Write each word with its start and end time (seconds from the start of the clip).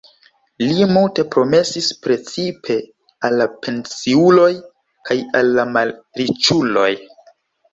Li 0.61 0.85
multe 0.93 1.25
promesis 1.35 1.89
precipe 2.05 2.77
al 3.29 3.37
la 3.41 3.47
pensiuloj 3.67 4.49
kaj 5.11 5.19
al 5.43 5.55
la 5.59 5.67
malriĉuloj. 5.77 6.91